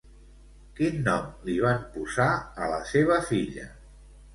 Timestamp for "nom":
1.09-1.29